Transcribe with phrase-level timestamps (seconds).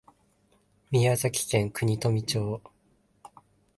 [0.89, 2.59] 宮崎県国富町